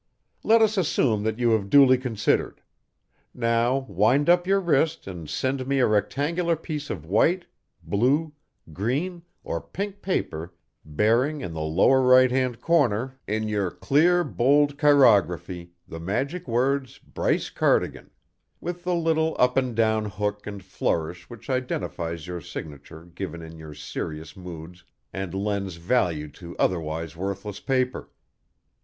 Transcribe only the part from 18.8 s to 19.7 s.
the little up